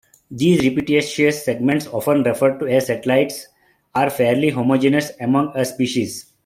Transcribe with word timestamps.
These 0.31 0.63
repetitious 0.63 1.45
segments, 1.45 1.85
often 1.85 2.23
referred 2.23 2.57
to 2.59 2.65
as 2.65 2.87
satellites, 2.87 3.49
are 3.93 4.09
fairly 4.09 4.49
homogenous 4.49 5.11
among 5.19 5.51
a 5.53 5.63
species. 5.63 6.25